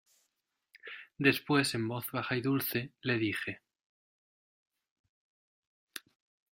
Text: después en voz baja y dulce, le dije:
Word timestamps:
después 1.19 1.75
en 1.75 1.87
voz 1.87 2.09
baja 2.11 2.35
y 2.35 2.41
dulce, 2.41 2.91
le 3.03 3.19
dije: 3.19 3.61